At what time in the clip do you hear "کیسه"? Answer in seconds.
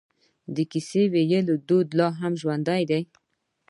0.71-1.01